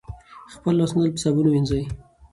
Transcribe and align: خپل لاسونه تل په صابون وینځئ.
خپل 0.53 0.73
لاسونه 0.79 1.01
تل 1.05 1.11
په 1.15 1.19
صابون 1.23 1.47
وینځئ. 1.49 1.83